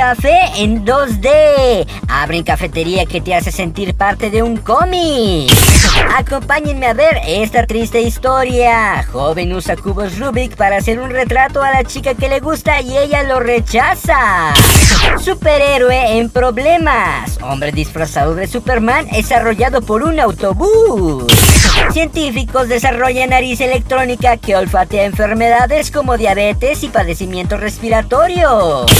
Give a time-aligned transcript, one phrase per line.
[0.00, 1.86] Café en 2D.
[2.08, 5.52] Abren cafetería que te hace sentir parte de un cómic.
[6.16, 9.04] Acompáñenme a ver esta triste historia.
[9.12, 12.98] Joven usa cubos Rubik para hacer un retrato a la chica que le gusta y
[12.98, 14.52] ella lo rechaza.
[15.18, 17.38] Superhéroe en problemas.
[17.42, 21.32] Hombre disfrazado de Superman es arrollado por un autobús.
[21.92, 28.90] Científicos desarrollan nariz electrónica que olfatea enfermedades como diabetes y padecimientos respiratorios.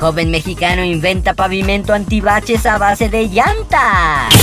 [0.00, 4.34] Joven mexicano inventa pavimento antibaches a base de llantas.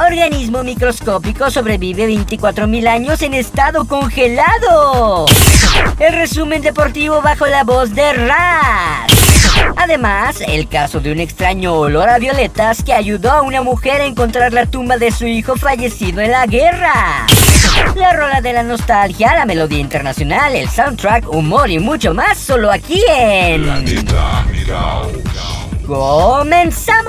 [0.00, 5.26] Organismo microscópico sobrevive 24.000 años en estado congelado.
[5.98, 9.10] El resumen deportivo bajo la voz de Rat.
[9.76, 14.06] Además, el caso de un extraño olor a violetas que ayudó a una mujer a
[14.06, 17.26] encontrar la tumba de su hijo fallecido en la guerra.
[17.94, 22.70] La rola de la nostalgia, la melodía internacional, el soundtrack, humor y mucho más solo
[22.70, 23.64] aquí en...
[25.86, 27.08] ¡Comenzamos!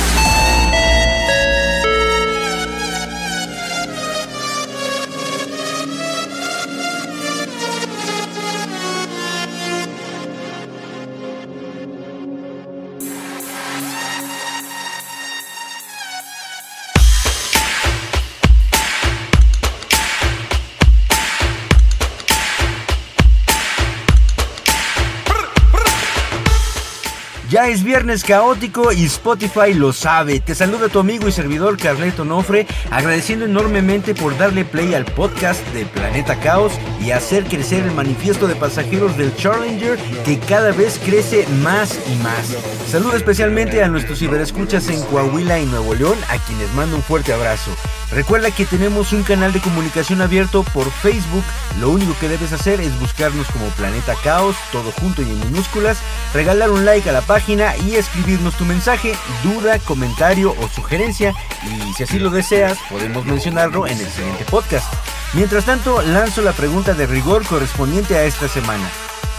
[27.91, 30.39] Viernes caótico y Spotify lo sabe.
[30.39, 35.61] Te saluda tu amigo y servidor Carleto Nofre, agradeciendo enormemente por darle play al podcast
[35.73, 36.71] de Planeta Caos
[37.01, 42.15] y hacer crecer el manifiesto de pasajeros del Challenger que cada vez crece más y
[42.23, 42.55] más.
[42.89, 47.33] Saludo especialmente a nuestros ciberescuchas en Coahuila y Nuevo León, a quienes mando un fuerte
[47.33, 47.71] abrazo.
[48.11, 51.45] Recuerda que tenemos un canal de comunicación abierto por Facebook.
[51.79, 55.97] Lo único que debes hacer es buscarnos como Planeta Caos, todo junto y en minúsculas,
[56.33, 61.33] regalar un like a la página y escribirnos tu mensaje, duda, comentario o sugerencia.
[61.65, 64.91] Y si así lo deseas, podemos mencionarlo en el siguiente podcast.
[65.33, 68.89] Mientras tanto, lanzo la pregunta de rigor correspondiente a esta semana.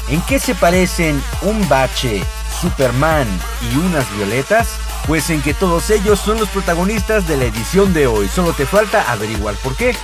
[0.08, 2.22] ¿En qué se parecen un bache,
[2.60, 3.26] Superman
[3.70, 4.68] y unas violetas?
[5.06, 8.28] Pues en que todos ellos son los protagonistas de la edición de hoy.
[8.28, 9.96] Solo te falta averiguar por qué.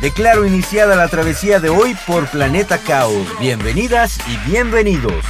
[0.00, 3.26] Declaro iniciada la travesía de hoy por Planeta Caos.
[3.38, 5.24] Bienvenidas y bienvenidos.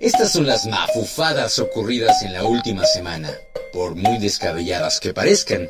[0.00, 3.28] Estas son las mafufadas ocurridas en la última semana,
[3.70, 5.68] por muy descabelladas que parezcan.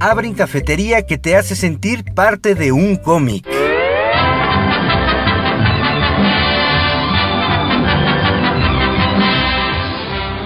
[0.00, 3.46] Abren cafetería que te hace sentir parte de un cómic.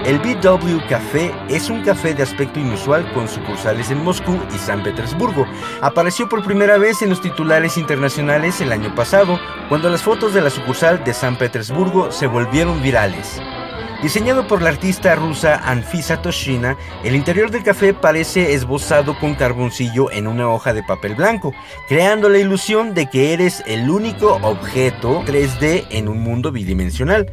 [0.07, 4.81] El BW Café es un café de aspecto inusual con sucursales en Moscú y San
[4.81, 5.45] Petersburgo.
[5.81, 9.37] Apareció por primera vez en los titulares internacionales el año pasado,
[9.67, 13.41] cuando las fotos de la sucursal de San Petersburgo se volvieron virales.
[14.01, 20.09] Diseñado por la artista rusa Anfisa Toshina, el interior del café parece esbozado con carboncillo
[20.09, 21.53] en una hoja de papel blanco,
[21.89, 27.29] creando la ilusión de que eres el único objeto 3D en un mundo bidimensional.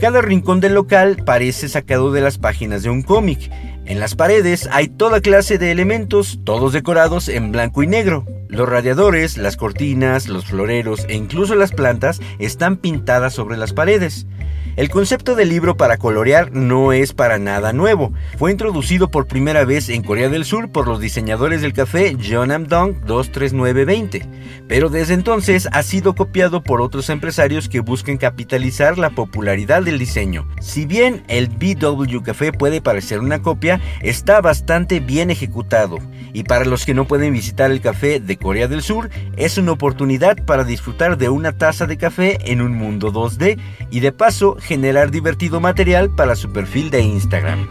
[0.00, 3.50] Cada rincón del local parece sacado de las páginas de un cómic.
[3.84, 8.24] En las paredes hay toda clase de elementos, todos decorados en blanco y negro.
[8.48, 14.26] Los radiadores, las cortinas, los floreros e incluso las plantas están pintadas sobre las paredes.
[14.74, 18.14] El concepto del libro para colorear no es para nada nuevo.
[18.38, 22.64] Fue introducido por primera vez en Corea del Sur por los diseñadores del café Jeonnam
[22.64, 24.26] Dong 23920,
[24.68, 29.98] pero desde entonces ha sido copiado por otros empresarios que buscan capitalizar la popularidad del
[29.98, 30.48] diseño.
[30.62, 35.98] Si bien el BW Café puede parecer una copia, está bastante bien ejecutado.
[36.32, 39.72] Y para los que no pueden visitar el café de Corea del Sur, es una
[39.72, 43.58] oportunidad para disfrutar de una taza de café en un mundo 2D
[43.90, 47.68] y de paso generar divertido material para su perfil de Instagram.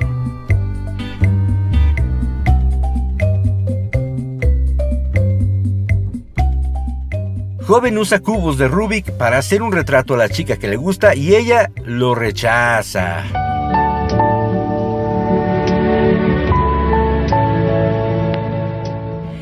[7.66, 11.16] Joven usa cubos de Rubik para hacer un retrato a la chica que le gusta
[11.16, 13.24] y ella lo rechaza.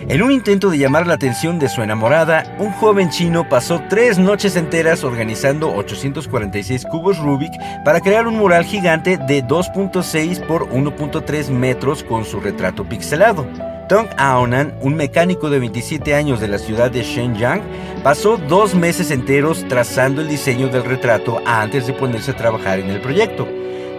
[0.09, 4.17] En un intento de llamar la atención de su enamorada, un joven chino pasó tres
[4.17, 7.51] noches enteras organizando 846 cubos Rubik
[7.85, 13.45] para crear un mural gigante de 2.6 por 1.3 metros con su retrato pixelado.
[13.87, 17.61] Tong Aonan, un mecánico de 27 años de la ciudad de Shenyang,
[18.01, 22.89] pasó dos meses enteros trazando el diseño del retrato antes de ponerse a trabajar en
[22.89, 23.47] el proyecto.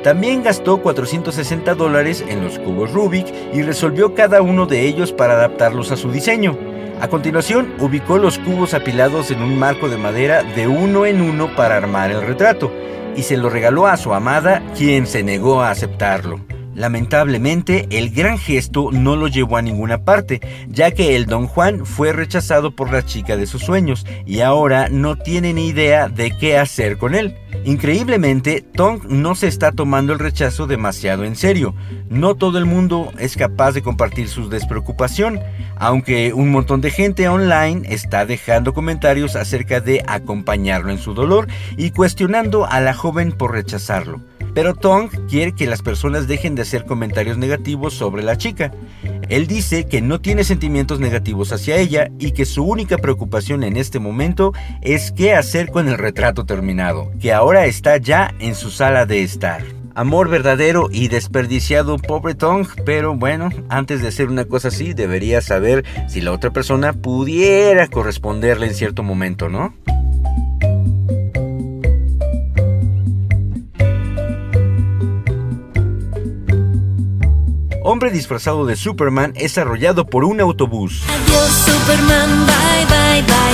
[0.02, 5.35] También gastó 460 dólares en los cubos Rubik y resolvió cada uno de ellos para
[5.35, 6.56] adaptarlos a su diseño.
[7.02, 11.55] A continuación, ubicó los cubos apilados en un marco de madera de uno en uno
[11.55, 12.73] para armar el retrato,
[13.14, 16.41] y se lo regaló a su amada, quien se negó a aceptarlo.
[16.81, 21.85] Lamentablemente, el gran gesto no lo llevó a ninguna parte, ya que el don Juan
[21.85, 26.35] fue rechazado por la chica de sus sueños y ahora no tiene ni idea de
[26.35, 27.37] qué hacer con él.
[27.67, 31.75] Increíblemente, Tong no se está tomando el rechazo demasiado en serio.
[32.09, 35.38] No todo el mundo es capaz de compartir su despreocupación,
[35.77, 41.47] aunque un montón de gente online está dejando comentarios acerca de acompañarlo en su dolor
[41.77, 44.23] y cuestionando a la joven por rechazarlo.
[44.55, 48.73] Pero Tong quiere que las personas dejen de hacer comentarios negativos sobre la chica.
[49.29, 53.76] Él dice que no tiene sentimientos negativos hacia ella y que su única preocupación en
[53.76, 54.52] este momento
[54.82, 59.23] es qué hacer con el retrato terminado, que ahora está ya en su sala de
[59.23, 59.62] estar.
[59.94, 65.43] Amor verdadero y desperdiciado, pobre Tong, pero bueno, antes de hacer una cosa así, debería
[65.43, 69.75] saber si la otra persona pudiera corresponderle en cierto momento, ¿no?
[77.82, 81.03] Hombre disfrazado de Superman es arrollado por un autobús.
[81.09, 83.50] Adiós Superman, bye bye bye.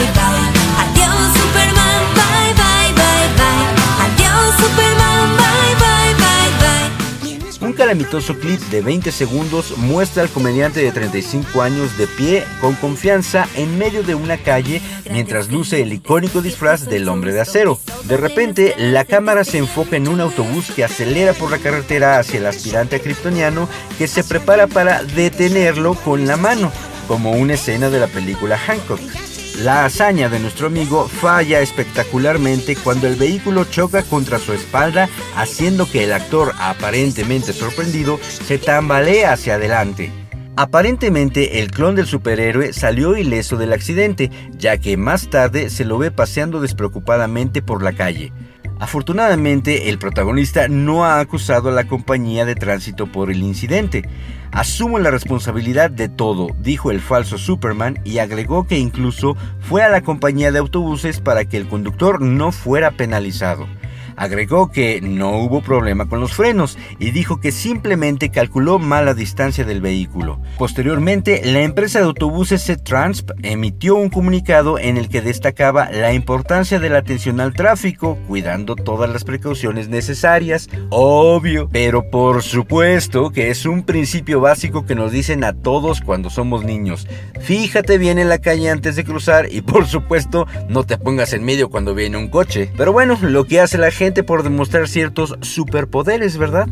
[7.86, 13.46] Calamitoso clip de 20 segundos muestra al comediante de 35 años de pie con confianza
[13.54, 17.78] en medio de una calle mientras luce el icónico disfraz del hombre de acero.
[18.08, 22.40] De repente, la cámara se enfoca en un autobús que acelera por la carretera hacia
[22.40, 23.68] el aspirante kryptoniano
[23.98, 26.72] que se prepara para detenerlo con la mano,
[27.06, 29.35] como una escena de la película Hancock.
[29.62, 35.90] La hazaña de nuestro amigo falla espectacularmente cuando el vehículo choca contra su espalda, haciendo
[35.90, 40.12] que el actor, aparentemente sorprendido, se tambalee hacia adelante.
[40.56, 45.96] Aparentemente el clon del superhéroe salió ileso del accidente, ya que más tarde se lo
[45.96, 48.32] ve paseando despreocupadamente por la calle.
[48.78, 54.06] Afortunadamente, el protagonista no ha acusado a la compañía de tránsito por el incidente.
[54.52, 59.88] Asumo la responsabilidad de todo, dijo el falso Superman y agregó que incluso fue a
[59.88, 63.66] la compañía de autobuses para que el conductor no fuera penalizado.
[64.16, 69.14] Agregó que no hubo problema con los frenos y dijo que simplemente calculó mal la
[69.14, 70.40] distancia del vehículo.
[70.58, 76.78] Posteriormente, la empresa de autobuses C-Transp emitió un comunicado en el que destacaba la importancia
[76.78, 80.68] de la atención al tráfico, cuidando todas las precauciones necesarias.
[80.90, 86.30] Obvio, pero por supuesto que es un principio básico que nos dicen a todos cuando
[86.30, 87.06] somos niños.
[87.40, 91.44] Fíjate bien en la calle antes de cruzar y por supuesto no te pongas en
[91.44, 92.70] medio cuando viene un coche.
[92.76, 96.68] Pero bueno, lo que hace la gente por demostrar ciertos superpoderes, ¿verdad?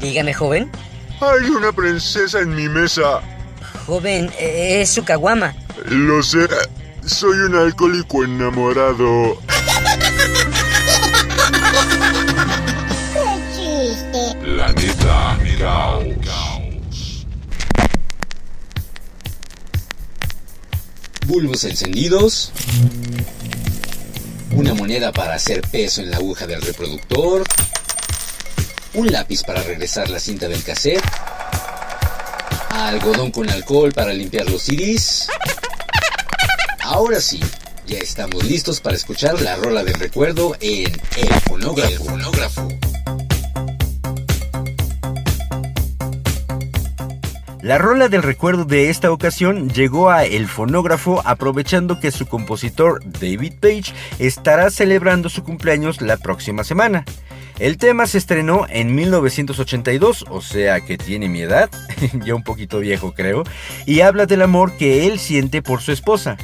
[0.00, 0.68] Dígame, joven.
[1.20, 3.20] Hay una princesa en mi mesa.
[3.86, 5.54] Joven, e-, es su caguama.
[5.86, 6.48] Lo sé.
[7.06, 9.38] Soy un alcohólico enamorado.
[13.12, 14.36] ¡Qué chiste!
[14.42, 15.38] Planeta
[16.24, 17.26] Caos.
[21.26, 22.52] Bulbos encendidos.
[24.50, 27.44] Una moneda para hacer peso en la aguja del reproductor.
[28.94, 31.02] Un lápiz para regresar la cinta del cassette.
[32.70, 35.26] Algodón con alcohol para limpiar los CDs.
[36.80, 37.40] Ahora sí,
[37.88, 41.90] ya estamos listos para escuchar la rola del recuerdo en El Fonógrafo.
[41.90, 42.68] El fonógrafo.
[47.62, 53.00] La rola del recuerdo de esta ocasión llegó a El Fonógrafo aprovechando que su compositor
[53.04, 57.04] David Page estará celebrando su cumpleaños la próxima semana.
[57.58, 61.70] El tema se estrenó en 1982, o sea que tiene mi edad,
[62.24, 63.44] ya un poquito viejo creo,
[63.86, 66.36] y habla del amor que él siente por su esposa.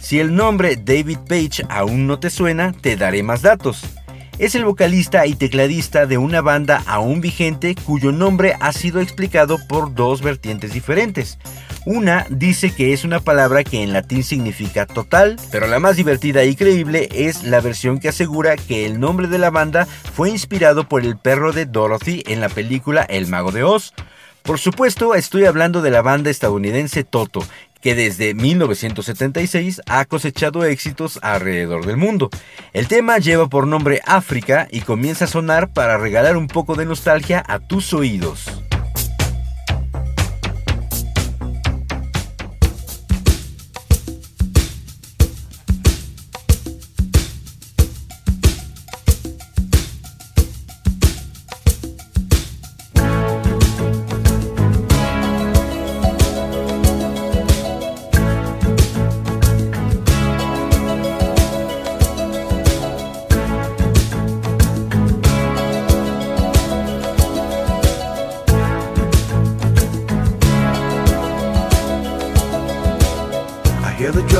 [0.00, 3.82] Si el nombre David Page aún no te suena, te daré más datos.
[4.38, 9.56] Es el vocalista y tecladista de una banda aún vigente cuyo nombre ha sido explicado
[9.66, 11.38] por dos vertientes diferentes.
[11.86, 16.44] Una dice que es una palabra que en latín significa total, pero la más divertida
[16.44, 20.86] y creíble es la versión que asegura que el nombre de la banda fue inspirado
[20.86, 23.94] por el perro de Dorothy en la película El Mago de Oz.
[24.42, 27.42] Por supuesto, estoy hablando de la banda estadounidense Toto,
[27.86, 32.30] que desde 1976 ha cosechado éxitos alrededor del mundo.
[32.72, 36.84] El tema lleva por nombre África y comienza a sonar para regalar un poco de
[36.84, 38.50] nostalgia a tus oídos.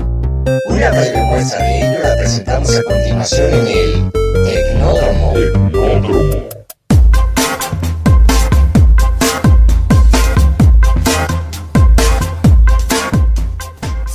[0.43, 4.11] Una breve muestra de ello la presentamos a continuación en el
[4.43, 5.33] Tecnódromo.
[5.33, 6.60] Tecnódromo.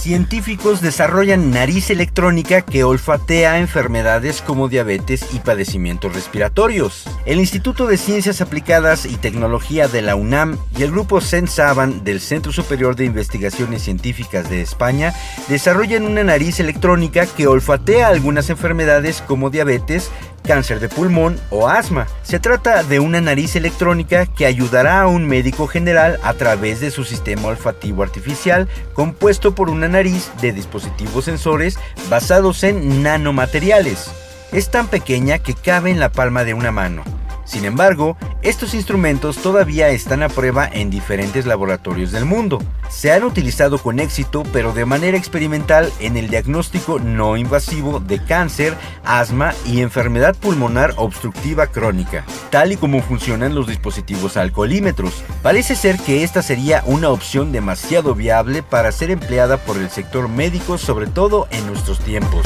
[0.06, 7.06] Científicos desarrollan nariz electrónica que olfatea enfermedades como diabetes y padecimientos respiratorios.
[7.25, 12.20] El Instituto de Ciencias Aplicadas y Tecnología de la UNAM y el grupo Sensaban del
[12.20, 15.12] Centro Superior de Investigaciones Científicas de España
[15.49, 20.12] desarrollan una nariz electrónica que olfatea algunas enfermedades como diabetes,
[20.47, 22.06] cáncer de pulmón o asma.
[22.23, 26.91] Se trata de una nariz electrónica que ayudará a un médico general a través de
[26.91, 31.78] su sistema olfativo artificial compuesto por una nariz de dispositivos sensores
[32.09, 34.11] basados en nanomateriales.
[34.52, 37.02] Es tan pequeña que cabe en la palma de una mano.
[37.47, 42.61] Sin embargo, estos instrumentos todavía están a prueba en diferentes laboratorios del mundo.
[42.91, 48.23] Se han utilizado con éxito, pero de manera experimental, en el diagnóstico no invasivo de
[48.23, 55.23] cáncer, asma y enfermedad pulmonar obstructiva crónica, tal y como funcionan los dispositivos alcoholímetros.
[55.43, 60.28] Parece ser que esta sería una opción demasiado viable para ser empleada por el sector
[60.28, 62.45] médico, sobre todo en nuestros tiempos.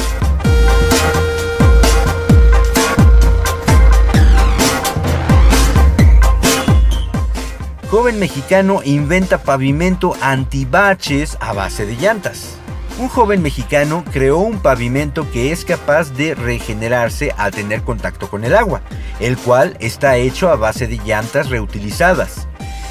[7.90, 12.54] Joven mexicano inventa pavimento antibaches a base de llantas.
[13.00, 18.44] Un joven mexicano creó un pavimento que es capaz de regenerarse al tener contacto con
[18.44, 18.80] el agua,
[19.18, 22.46] el cual está hecho a base de llantas reutilizadas.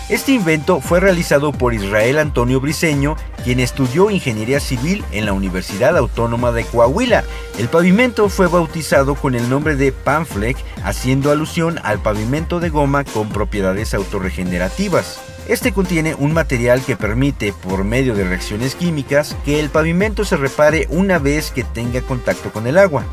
[0.10, 5.95] Este invento fue realizado por Israel Antonio Briceño, quien estudió ingeniería civil en la Universidad
[5.95, 7.24] Autónoma de Coahuila.
[7.60, 13.04] El pavimento fue bautizado con el nombre de Panfleck, haciendo alusión al pavimento de goma
[13.04, 15.22] con propiedades autorregenerativas.
[15.48, 20.38] Este contiene un material que permite, por medio de reacciones químicas, que el pavimento se
[20.38, 23.06] repare una vez que tenga contacto con el agua.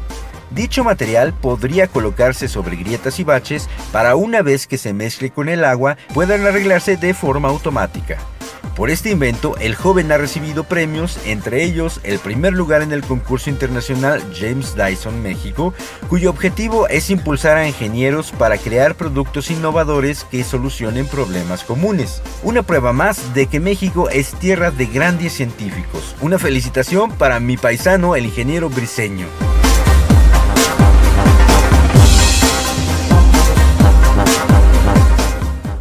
[0.51, 5.49] Dicho material podría colocarse sobre grietas y baches para una vez que se mezcle con
[5.49, 8.19] el agua puedan arreglarse de forma automática.
[8.77, 13.01] Por este invento, el joven ha recibido premios, entre ellos el primer lugar en el
[13.01, 15.73] concurso internacional James Dyson México,
[16.11, 22.21] cuyo objetivo es impulsar a ingenieros para crear productos innovadores que solucionen problemas comunes.
[22.43, 26.15] Una prueba más de que México es tierra de grandes científicos.
[26.21, 29.46] Una felicitación para mi paisano, el ingeniero briseño.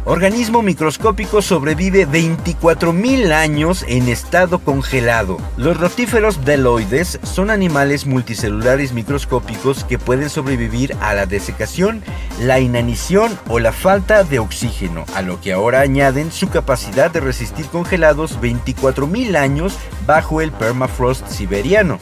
[0.08, 5.36] Organismo microscópico sobrevive 24.000 años en estado congelado.
[5.56, 12.04] Los rotíferos deloides son animales multicelulares microscópicos que pueden sobrevivir a la desecación,
[12.40, 17.18] la inanición o la falta de oxígeno, a lo que ahora añaden su capacidad de
[17.18, 21.98] resistir congelados 24.000 años bajo el permafrost siberiano.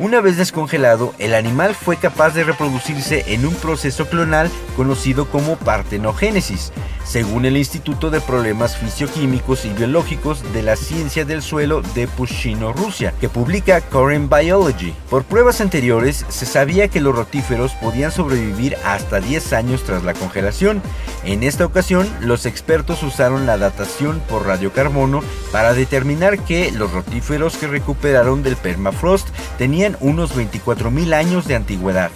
[0.00, 5.54] Una vez descongelado, el animal fue capaz de reproducirse en un proceso clonal conocido como
[5.54, 6.72] partenogénesis,
[7.04, 12.72] según el Instituto de Problemas Fisioquímicos y Biológicos de la Ciencia del Suelo de Pushchino,
[12.72, 14.92] Rusia, que publica Current Biology.
[15.08, 20.14] Por pruebas anteriores, se sabía que los rotíferos podían sobrevivir hasta 10 años tras la
[20.14, 20.82] congelación.
[21.24, 27.56] En esta ocasión, los expertos usaron la datación por radiocarbono para determinar que los rotíferos
[27.56, 32.10] que recuperaron del permafrost tenían unos 24.000 años de antigüedad.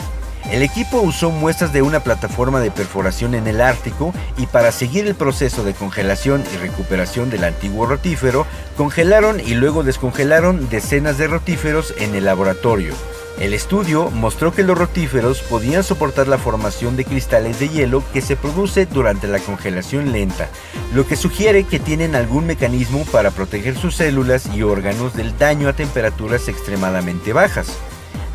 [0.50, 5.06] El equipo usó muestras de una plataforma de perforación en el Ártico y para seguir
[5.06, 11.26] el proceso de congelación y recuperación del antiguo rotífero, congelaron y luego descongelaron decenas de
[11.26, 12.94] rotíferos en el laboratorio.
[13.40, 18.20] El estudio mostró que los rotíferos podían soportar la formación de cristales de hielo que
[18.20, 20.48] se produce durante la congelación lenta,
[20.92, 25.68] lo que sugiere que tienen algún mecanismo para proteger sus células y órganos del daño
[25.68, 27.78] a temperaturas extremadamente bajas.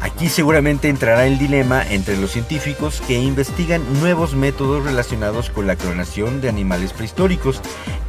[0.03, 5.77] Aquí seguramente entrará el dilema entre los científicos que investigan nuevos métodos relacionados con la
[5.77, 7.61] clonación de animales prehistóricos,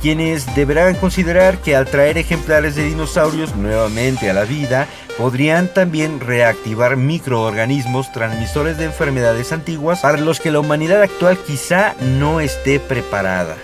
[0.03, 6.19] quienes deberán considerar que al traer ejemplares de dinosaurios nuevamente a la vida, podrían también
[6.19, 12.81] reactivar microorganismos transmisores de enfermedades antiguas para los que la humanidad actual quizá no esté
[12.81, 13.57] preparada.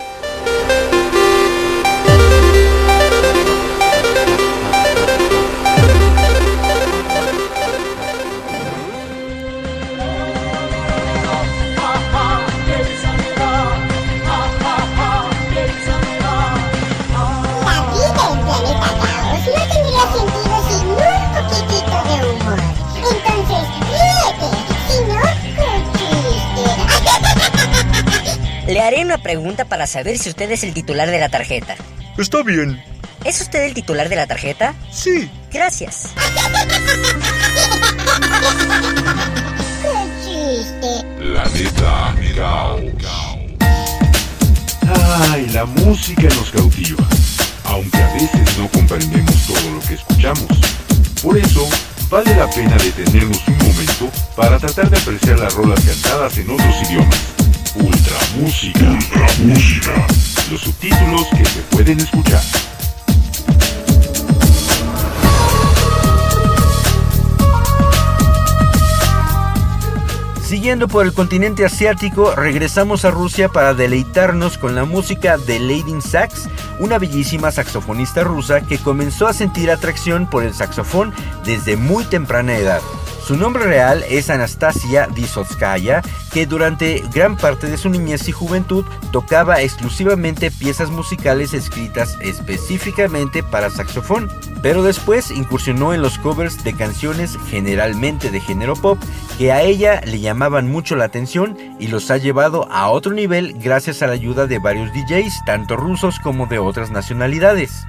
[29.31, 31.77] Pregunta para saber si usted es el titular de la tarjeta.
[32.17, 32.83] Está bien.
[33.23, 34.73] ¿Es usted el titular de la tarjeta?
[34.91, 35.31] Sí.
[35.53, 36.09] Gracias.
[39.81, 41.07] ¡Qué chiste!
[41.17, 42.81] Planeta Caos.
[45.31, 47.07] Ay, la música nos cautiva,
[47.63, 50.59] aunque a veces no comprendemos todo lo que escuchamos.
[51.23, 51.69] Por eso,
[52.09, 56.75] vale la pena detenernos un momento para tratar de apreciar las rolas cantadas en otros
[56.89, 57.50] idiomas.
[57.75, 58.91] Ultra música.
[58.91, 60.07] Ultra música.
[60.51, 62.41] Los subtítulos que se pueden escuchar.
[70.43, 76.01] Siguiendo por el continente asiático, regresamos a Rusia para deleitarnos con la música de Lady
[76.01, 81.13] Sax, una bellísima saxofonista rusa que comenzó a sentir atracción por el saxofón
[81.45, 82.81] desde muy temprana edad.
[83.31, 86.01] Su nombre real es Anastasia Disotskaya,
[86.33, 93.41] que durante gran parte de su niñez y juventud tocaba exclusivamente piezas musicales escritas específicamente
[93.41, 94.29] para saxofón,
[94.61, 98.99] pero después incursionó en los covers de canciones generalmente de género pop
[99.37, 103.53] que a ella le llamaban mucho la atención y los ha llevado a otro nivel
[103.53, 107.85] gracias a la ayuda de varios DJs, tanto rusos como de otras nacionalidades.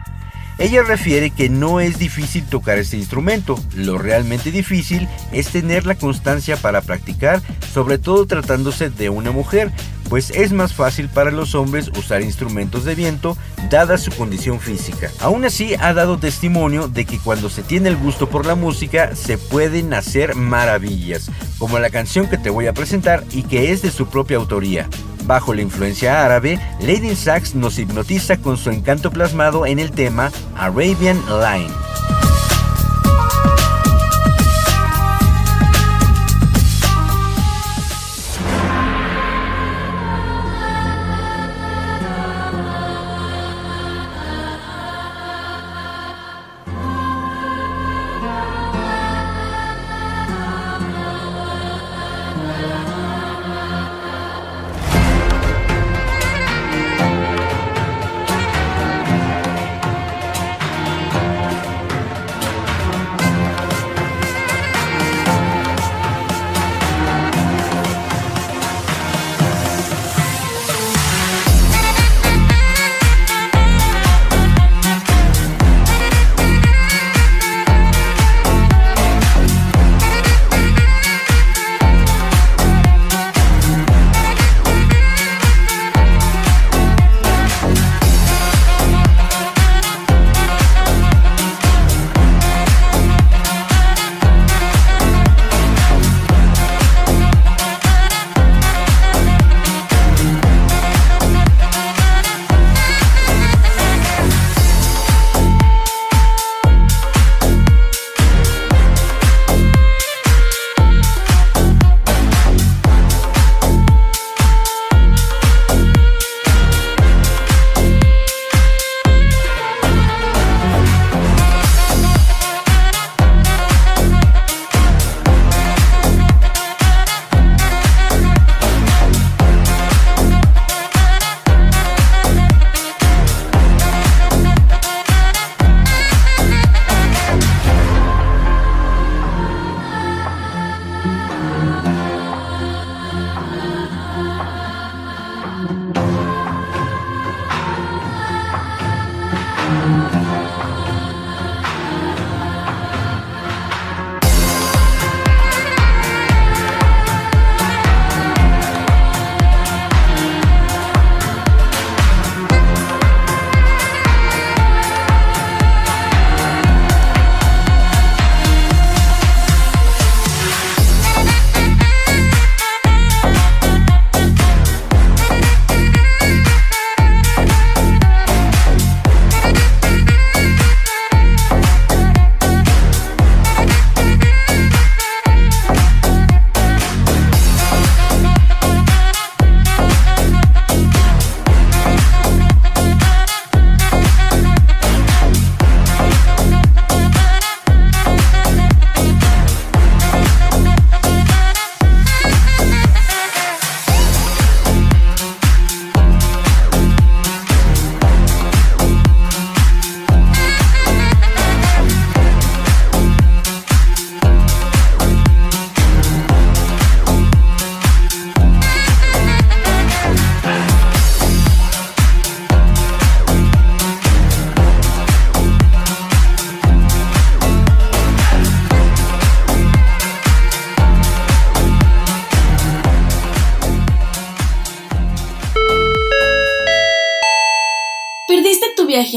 [0.58, 5.94] Ella refiere que no es difícil tocar este instrumento, lo realmente difícil es tener la
[5.94, 9.72] constancia para practicar, sobre todo tratándose de una mujer,
[10.08, 13.36] pues es más fácil para los hombres usar instrumentos de viento
[13.70, 15.10] dada su condición física.
[15.20, 19.14] Aún así ha dado testimonio de que cuando se tiene el gusto por la música
[19.14, 23.82] se pueden hacer maravillas, como la canción que te voy a presentar y que es
[23.82, 24.88] de su propia autoría.
[25.24, 30.32] Bajo la influencia árabe, Lady Sax nos hipnotiza con su encanto plasmado en el tema
[30.56, 31.72] Arabian Line.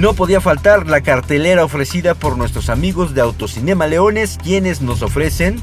[0.00, 5.56] No podía faltar la cartelera ofrecida por nuestros amigos de Autocinema Leones, quienes nos ofrecen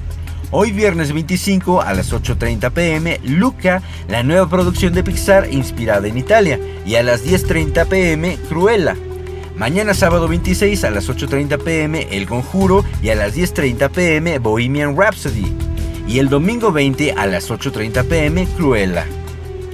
[0.52, 6.18] hoy viernes 25 a las 8.30 pm Luca, la nueva producción de Pixar inspirada en
[6.18, 8.96] Italia, y a las 10.30 pm Cruella.
[9.56, 14.98] Mañana sábado 26 a las 8.30 pm El Conjuro y a las 10.30 pm Bohemian
[14.98, 15.56] Rhapsody.
[16.10, 19.06] Y el domingo 20 a las 8.30 pm Cruella.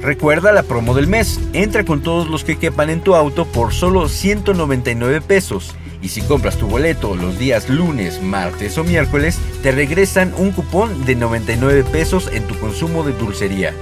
[0.01, 1.39] Recuerda la promo del mes.
[1.53, 5.75] Entra con todos los que quepan en tu auto por solo 199 pesos.
[6.01, 11.05] Y si compras tu boleto los días lunes, martes o miércoles, te regresan un cupón
[11.05, 13.75] de 99 pesos en tu consumo de dulcería.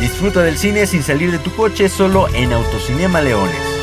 [0.00, 3.79] Disfruta del cine sin salir de tu coche solo en Autocinema Leones.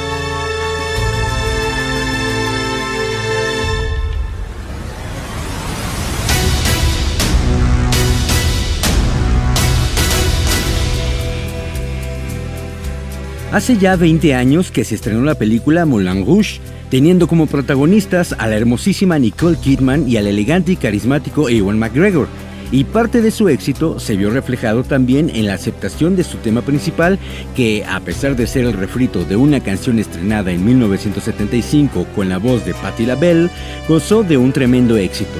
[13.51, 18.45] Hace ya 20 años que se estrenó la película Moulin Rouge, teniendo como protagonistas a
[18.45, 22.27] la hermosísima Nicole Kidman y al elegante y carismático Ewan McGregor.
[22.73, 26.61] Y parte de su éxito se vio reflejado también en la aceptación de su tema
[26.61, 27.19] principal,
[27.55, 32.39] que a pesar de ser el refrito de una canción estrenada en 1975 con la
[32.39, 33.49] voz de Patti LaBelle,
[33.87, 35.39] gozó de un tremendo éxito.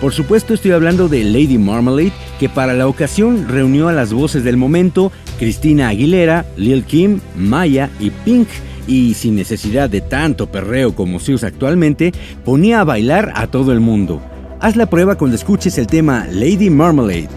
[0.00, 4.42] Por supuesto estoy hablando de Lady Marmalade, que para la ocasión reunió a las voces
[4.42, 8.48] del momento, Cristina Aguilera, Lil Kim, Maya y Pink,
[8.86, 12.12] y sin necesidad de tanto perreo como se usa actualmente,
[12.44, 14.20] ponía a bailar a todo el mundo.
[14.60, 17.28] Haz la prueba cuando escuches el tema Lady Marmalade.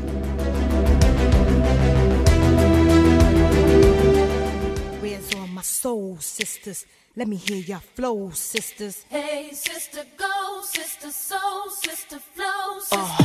[5.02, 6.86] Where's all my soul sisters?
[7.16, 9.04] Let me hear your flow, sisters.
[9.10, 13.24] Hey, sister, go, sister, soul, sister, flow, sister.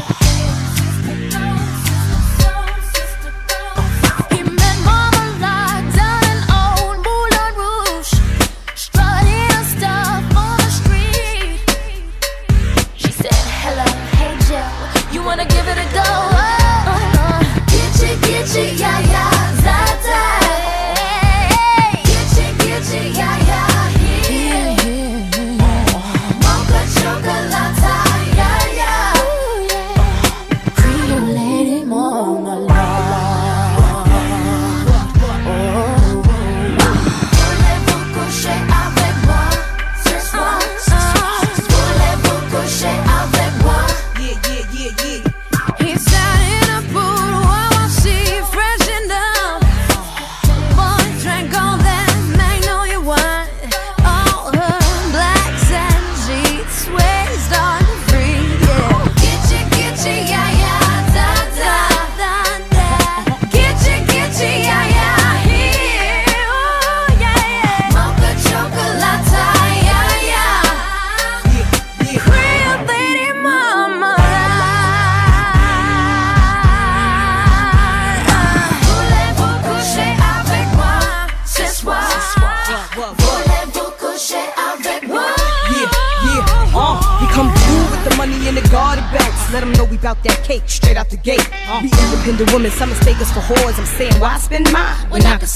[1.05, 1.62] Hey, sister, go,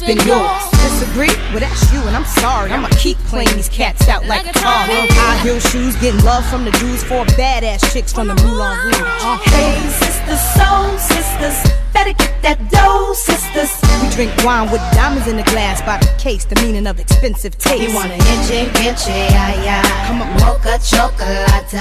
[0.07, 0.63] when yours.
[0.87, 1.35] Disagree?
[1.51, 2.71] Well, that's you, and I'm sorry.
[2.71, 4.87] I'ma keep playing these cats out like a car.
[4.87, 9.01] High heel shoes, getting love from the dudes, four badass chicks from the Moulin Rouge.
[9.21, 11.59] Uh, Hey, sisters, soul sisters,
[11.93, 13.71] better get that dough, sisters.
[14.03, 17.59] We drink wine with diamonds in the glass by the case, the meaning of expensive
[17.59, 17.83] taste.
[17.83, 20.07] You want an inche, inche, ay, ay.
[20.07, 20.29] Come on.
[20.41, 21.73] Mocha chocolate.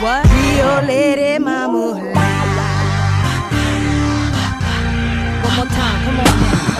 [0.00, 0.24] What?
[0.30, 1.94] Rio Lady Mama.
[5.42, 6.73] One more time, come on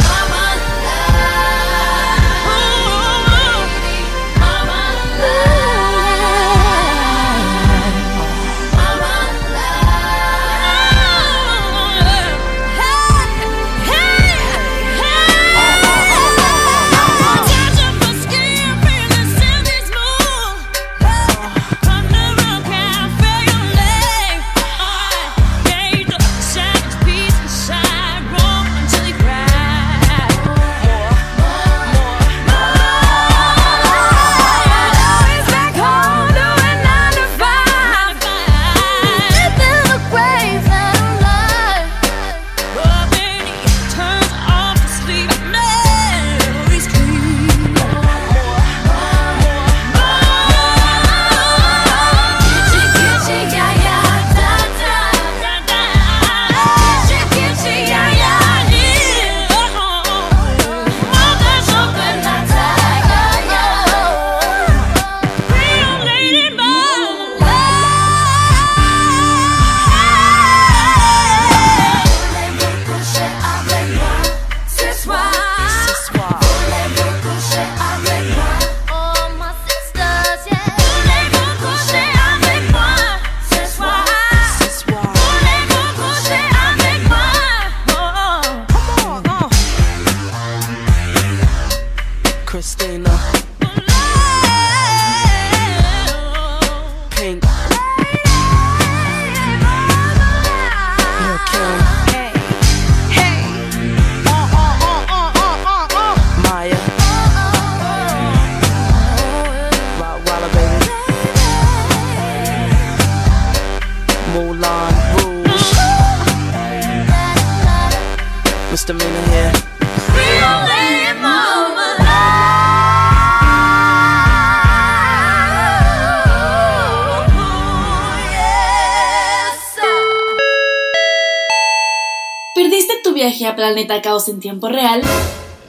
[133.57, 135.01] Planeta Caos en tiempo real?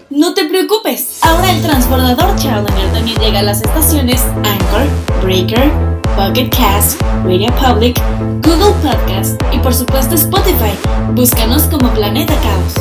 [0.10, 4.88] No te preocupes, ahora el transbordador Challenger también llega a las estaciones Anchor,
[5.22, 5.72] Breaker,
[6.16, 8.00] Pocket Cast, Radio Public,
[8.44, 10.74] Google Podcast y por supuesto Spotify.
[11.14, 12.74] Búscanos como Planeta Caos.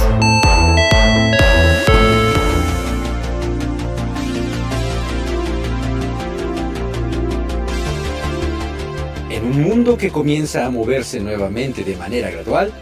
[9.31, 12.73] En un mundo que comienza a moverse nuevamente de manera gradual,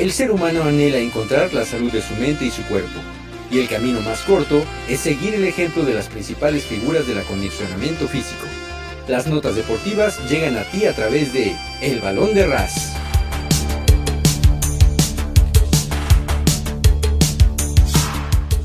[0.00, 2.98] el ser humano anhela encontrar la salud de su mente y su cuerpo.
[3.50, 8.08] Y el camino más corto es seguir el ejemplo de las principales figuras del acondicionamiento
[8.08, 8.46] físico.
[9.08, 12.94] Las notas deportivas llegan a ti a través de El Balón de Ras.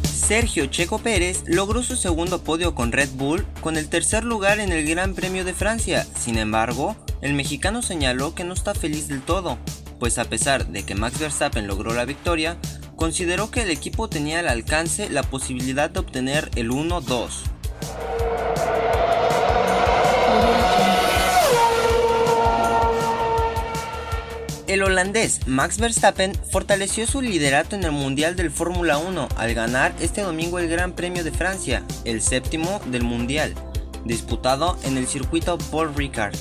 [0.05, 4.71] Sergio Checo Pérez logró su segundo podio con Red Bull con el tercer lugar en
[4.71, 6.07] el Gran Premio de Francia.
[6.17, 9.59] Sin embargo, el mexicano señaló que no está feliz del todo,
[9.99, 12.57] pues a pesar de que Max Verstappen logró la victoria,
[12.95, 17.29] consideró que el equipo tenía al alcance la posibilidad de obtener el 1-2.
[24.67, 29.95] El holandés Max Verstappen fortaleció su liderato en el Mundial del Fórmula 1 al ganar
[29.99, 33.53] este domingo el Gran Premio de Francia, el séptimo del Mundial,
[34.05, 36.35] disputado en el circuito Paul Ricard.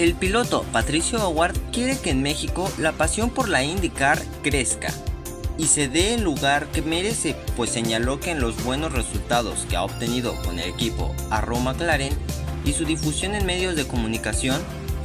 [0.00, 4.94] El piloto Patricio Howard quiere que en México la pasión por la IndyCar crezca
[5.58, 9.76] y se dé el lugar que merece, pues señaló que en los buenos resultados que
[9.76, 12.14] ha obtenido con el equipo Arrow McLaren
[12.64, 14.58] y su difusión en medios de comunicación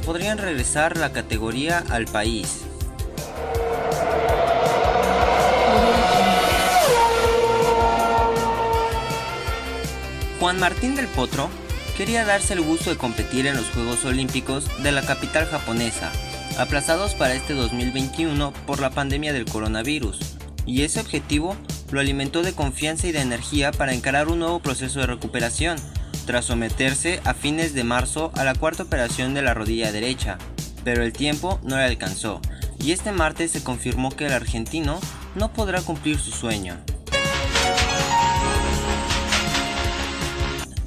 [0.06, 2.62] podrían regresar la categoría al país.
[10.40, 11.50] Juan Martín del Potro
[11.96, 16.12] quería darse el gusto de competir en los Juegos Olímpicos de la capital japonesa,
[16.58, 20.18] aplazados para este 2021 por la pandemia del coronavirus,
[20.66, 21.56] y ese objetivo
[21.90, 25.78] lo alimentó de confianza y de energía para encarar un nuevo proceso de recuperación,
[26.26, 30.36] tras someterse a fines de marzo a la cuarta operación de la rodilla derecha,
[30.84, 32.42] pero el tiempo no le alcanzó,
[32.78, 35.00] y este martes se confirmó que el argentino
[35.34, 36.76] no podrá cumplir su sueño.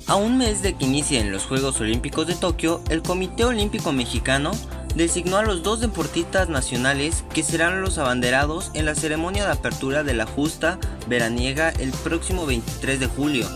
[0.10, 4.50] A un mes de que inicien los Juegos Olímpicos de Tokio, el Comité Olímpico Mexicano
[4.96, 10.04] designó a los dos deportistas nacionales que serán los abanderados en la ceremonia de apertura
[10.04, 13.48] de la justa veraniega el próximo 23 de julio.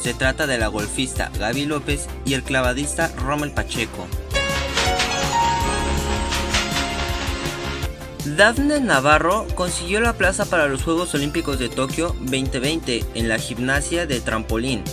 [0.00, 4.06] Se trata de la golfista Gaby López y el clavadista Rommel Pacheco.
[8.36, 14.06] Dafne Navarro consiguió la plaza para los Juegos Olímpicos de Tokio 2020 en la gimnasia
[14.06, 14.84] de trampolín.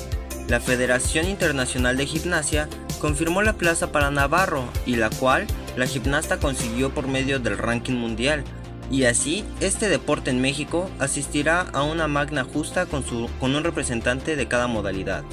[0.48, 2.70] La Federación Internacional de Gimnasia
[3.00, 7.96] confirmó la plaza para Navarro y la cual la gimnasta consiguió por medio del ranking
[7.96, 8.44] mundial.
[8.92, 13.64] Y así, este deporte en México asistirá a una magna justa con, su, con un
[13.64, 15.24] representante de cada modalidad.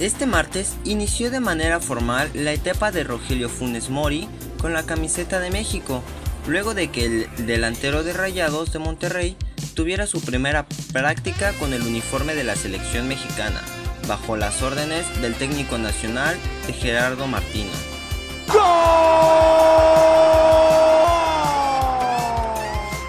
[0.00, 4.28] Este martes inició de manera formal la etapa de Rogelio Funes Mori
[4.60, 6.02] con la camiseta de México,
[6.48, 9.36] luego de que el delantero de Rayados de Monterrey
[9.74, 13.62] tuviera su primera práctica con el uniforme de la selección mexicana,
[14.08, 17.70] bajo las órdenes del técnico nacional de Gerardo Martino.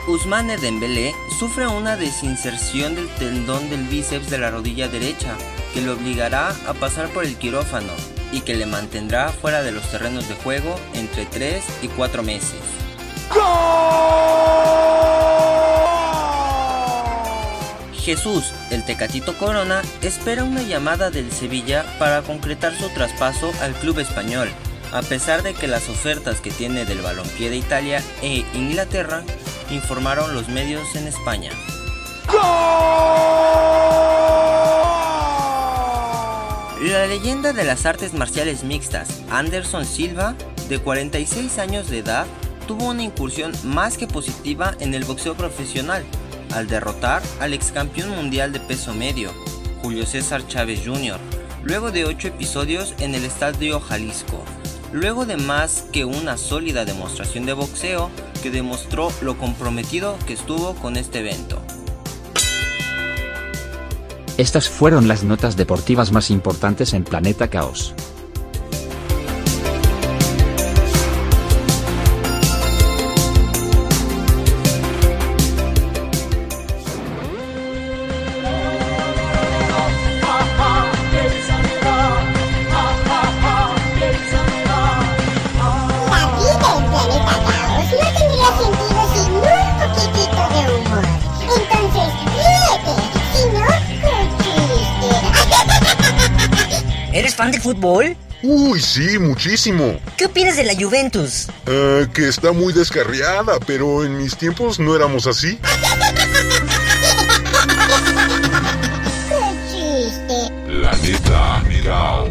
[0.07, 5.35] Usmane Dembélé sufre una desinserción del tendón del bíceps de la rodilla derecha
[5.73, 7.93] que le obligará a pasar por el quirófano
[8.31, 12.59] y que le mantendrá fuera de los terrenos de juego entre 3 y 4 meses.
[18.03, 23.99] Jesús, el Tecatito Corona, espera una llamada del Sevilla para concretar su traspaso al club
[23.99, 24.49] español,
[24.91, 29.23] a pesar de que las ofertas que tiene del balompié de Italia e Inglaterra
[29.71, 31.51] informaron los medios en España.
[36.81, 40.35] La leyenda de las artes marciales mixtas, Anderson Silva,
[40.67, 42.25] de 46 años de edad,
[42.67, 46.03] tuvo una incursión más que positiva en el boxeo profesional,
[46.53, 49.31] al derrotar al ex campeón mundial de peso medio,
[49.81, 51.19] Julio César Chávez Jr.,
[51.63, 54.43] luego de 8 episodios en el Estadio Jalisco,
[54.91, 58.09] luego de más que una sólida demostración de boxeo
[58.41, 61.61] que demostró lo comprometido que estuvo con este evento.
[64.37, 67.93] Estas fueron las notas deportivas más importantes en Planeta Caos.
[97.83, 98.15] Fútbol?
[98.41, 99.99] Uy, sí, muchísimo.
[100.17, 101.47] ¿Qué opinas de la Juventus?
[101.65, 105.57] Eh, que está muy descarriada, pero en mis tiempos no éramos así.
[105.57, 105.69] ¡Qué
[109.69, 110.51] chiste!
[110.65, 112.29] Planeta Caos.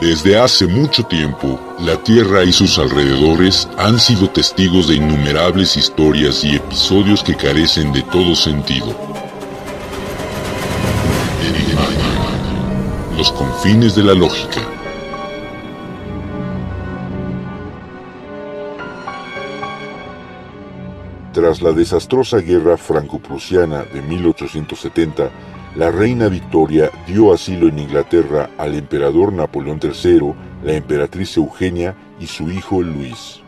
[0.00, 6.44] Desde hace mucho tiempo, la Tierra y sus alrededores han sido testigos de innumerables historias
[6.44, 9.15] y episodios que carecen de todo sentido.
[13.66, 14.60] Confines de la lógica.
[21.32, 25.30] Tras la desastrosa guerra franco-prusiana de 1870,
[25.74, 32.28] la reina Victoria dio asilo en Inglaterra al emperador Napoleón III, la emperatriz Eugenia y
[32.28, 33.40] su hijo Luis.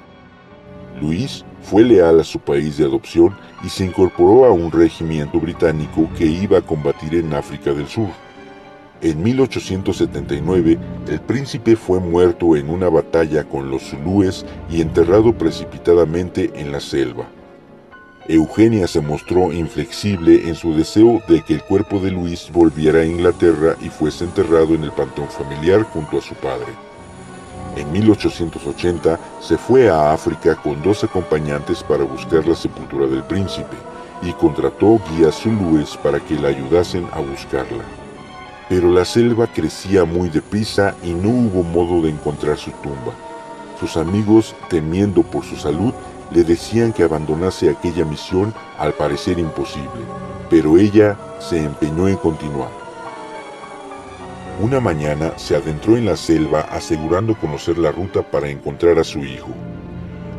[1.00, 6.10] Luis fue leal a su país de adopción y se incorporó a un regimiento británico
[6.18, 8.08] que iba a combatir en África del Sur.
[9.00, 10.76] En 1879,
[11.06, 16.80] el príncipe fue muerto en una batalla con los zulúes y enterrado precipitadamente en la
[16.80, 17.28] selva.
[18.26, 23.04] Eugenia se mostró inflexible en su deseo de que el cuerpo de Luis volviera a
[23.04, 26.66] Inglaterra y fuese enterrado en el panteón familiar junto a su padre.
[27.76, 33.76] En 1880 se fue a África con dos acompañantes para buscar la sepultura del príncipe
[34.22, 37.84] y contrató guías zulúes para que la ayudasen a buscarla.
[38.68, 43.14] Pero la selva crecía muy deprisa y no hubo modo de encontrar su tumba.
[43.80, 45.94] Sus amigos, temiendo por su salud,
[46.30, 50.04] le decían que abandonase aquella misión al parecer imposible,
[50.50, 52.70] pero ella se empeñó en continuar.
[54.60, 59.20] Una mañana se adentró en la selva asegurando conocer la ruta para encontrar a su
[59.20, 59.48] hijo.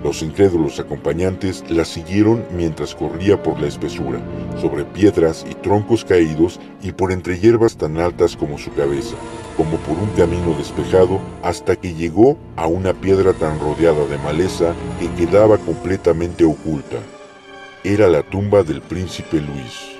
[0.04, 4.22] Los incrédulos acompañantes la siguieron mientras corría por la espesura,
[4.62, 9.16] sobre piedras y troncos caídos y por entre hierbas tan altas como su cabeza,
[9.58, 14.74] como por un camino despejado, hasta que llegó a una piedra tan rodeada de maleza
[15.00, 16.98] que quedaba completamente oculta.
[17.84, 19.98] Era la tumba del príncipe Luis.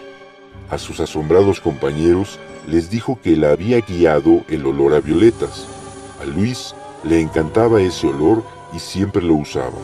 [0.70, 5.68] A sus asombrados compañeros les dijo que la había guiado el olor a violetas.
[6.22, 6.74] A Luis
[7.04, 8.44] le encantaba ese olor
[8.74, 9.78] y siempre lo usaba.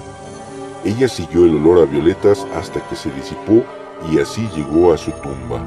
[0.83, 3.63] Ella siguió el olor a violetas hasta que se disipó
[4.11, 5.61] y así llegó a su tumba.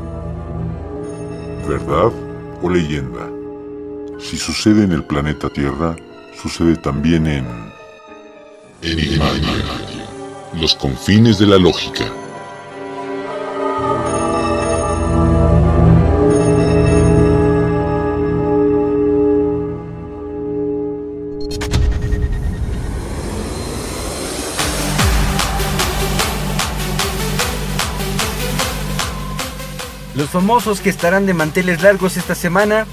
[1.66, 2.12] ¿Verdad
[2.62, 3.28] o leyenda?
[4.20, 5.96] Si sucede en el planeta Tierra,
[6.40, 7.46] sucede también en...
[10.60, 12.04] Los confines de la lógica.
[30.18, 32.88] Los famosos que estarán de manteles largos esta semana.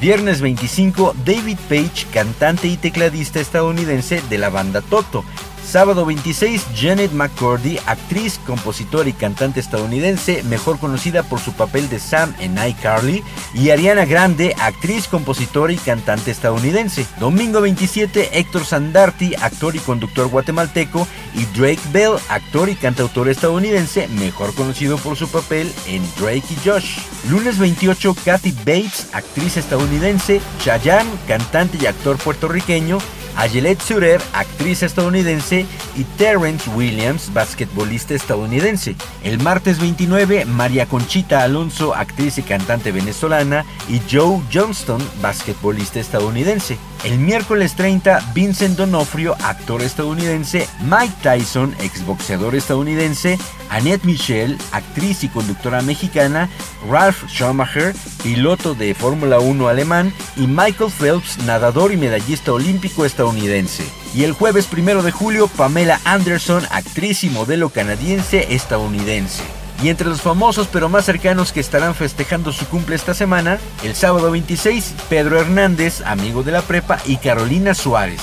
[0.00, 5.22] Viernes 25, David Page, cantante y tecladista estadounidense de la banda Toto.
[5.66, 11.98] Sábado 26, Janet McCordy, actriz, compositora y cantante estadounidense, mejor conocida por su papel de
[11.98, 17.04] Sam en iCarly, y Ariana Grande, actriz, compositora y cantante estadounidense.
[17.18, 24.06] Domingo 27, Héctor Sandarti, actor y conductor guatemalteco, y Drake Bell, actor y cantautor estadounidense,
[24.06, 26.98] mejor conocido por su papel en Drake y Josh.
[27.28, 32.98] Lunes 28, Kathy Bates, actriz estadounidense, Chayanne, cantante y actor puertorriqueño,
[33.36, 35.66] Ayelet Surer, actriz estadounidense,
[35.96, 38.96] y Terrence Williams, basquetbolista estadounidense.
[39.22, 46.78] El martes 29, María Conchita Alonso, actriz y cantante venezolana, y Joe Johnston, basquetbolista estadounidense.
[47.04, 53.38] El miércoles 30, Vincent Donofrio, actor estadounidense, Mike Tyson, exboxeador estadounidense,
[53.70, 56.48] Annette Michel, actriz y conductora mexicana,
[56.88, 63.84] Ralph Schumacher, piloto de Fórmula 1 alemán, y Michael Phelps, nadador y medallista olímpico estadounidense.
[64.14, 69.65] Y el jueves 1 de julio, Pamela Anderson, actriz y modelo canadiense estadounidense.
[69.82, 73.94] Y entre los famosos pero más cercanos que estarán festejando su cumple esta semana, el
[73.94, 78.20] sábado 26, Pedro Hernández, amigo de la prepa, y Carolina Suárez.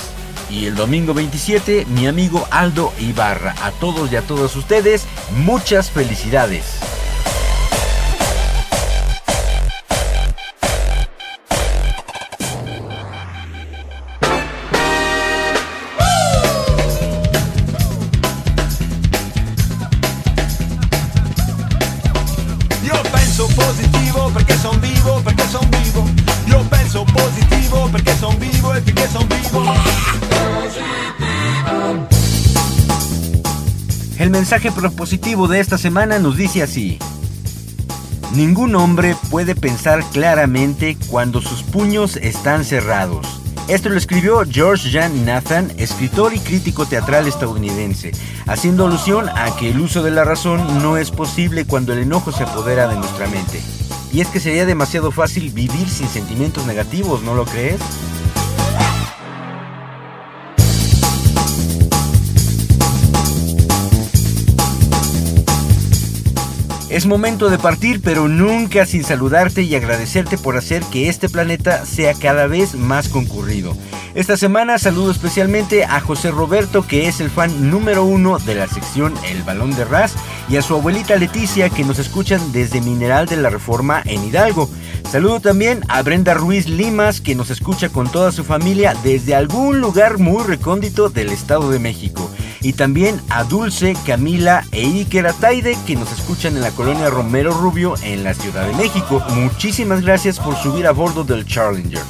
[0.50, 3.54] Y el domingo 27, mi amigo Aldo Ibarra.
[3.62, 6.80] A todos y a todas ustedes, muchas felicidades.
[34.44, 36.98] Mensaje propositivo de esta semana nos dice así.
[38.34, 43.40] Ningún hombre puede pensar claramente cuando sus puños están cerrados.
[43.68, 48.12] Esto lo escribió George Jan Nathan, escritor y crítico teatral estadounidense,
[48.46, 52.30] haciendo alusión a que el uso de la razón no es posible cuando el enojo
[52.30, 53.62] se apodera de nuestra mente.
[54.12, 57.80] Y es que sería demasiado fácil vivir sin sentimientos negativos, ¿no lo crees?
[66.94, 71.84] Es momento de partir, pero nunca sin saludarte y agradecerte por hacer que este planeta
[71.86, 73.76] sea cada vez más concurrido.
[74.14, 78.68] Esta semana saludo especialmente a José Roberto, que es el fan número uno de la
[78.68, 80.14] sección El Balón de Ras,
[80.48, 84.70] y a su abuelita Leticia, que nos escuchan desde Mineral de la Reforma en Hidalgo.
[85.10, 89.80] Saludo también a Brenda Ruiz Limas, que nos escucha con toda su familia desde algún
[89.80, 92.30] lugar muy recóndito del Estado de México.
[92.64, 97.52] Y también a Dulce, Camila e Iker Ataide, que nos escuchan en la colonia Romero
[97.52, 99.22] Rubio en la Ciudad de México.
[99.34, 102.00] Muchísimas gracias por subir a bordo del Challenger.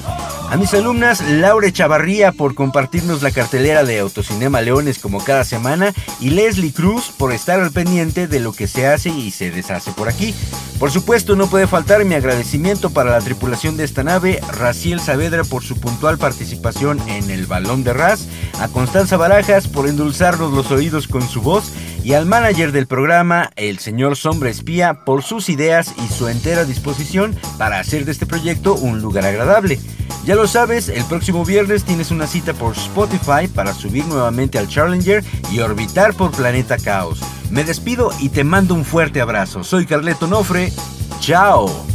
[0.55, 5.93] A mis alumnas, Laura Chavarría por compartirnos la cartelera de Autocinema Leones como cada semana
[6.21, 9.91] y Leslie Cruz por estar al pendiente de lo que se hace y se deshace
[9.91, 10.33] por aquí.
[10.79, 15.43] Por supuesto, no puede faltar mi agradecimiento para la tripulación de esta nave, Raciel Saavedra
[15.43, 18.29] por su puntual participación en el Balón de Ras,
[18.61, 21.73] a Constanza Barajas por endulzarnos los oídos con su voz
[22.05, 26.65] y al manager del programa, el señor Sombra Espía, por sus ideas y su entera
[26.65, 29.81] disposición para hacer de este proyecto un lugar agradable.
[30.27, 34.69] Ya lo sabes, el próximo viernes tienes una cita por Spotify para subir nuevamente al
[34.69, 37.21] Challenger y orbitar por Planeta Caos.
[37.51, 39.65] Me despido y te mando un fuerte abrazo.
[39.65, 40.73] Soy Carleto Nofre.
[41.21, 41.87] Chao.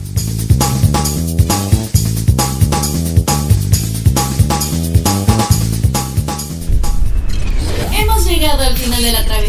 [7.94, 9.49] Hemos llegado al final de la travesía